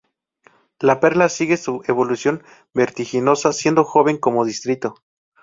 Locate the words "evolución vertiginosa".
1.85-3.53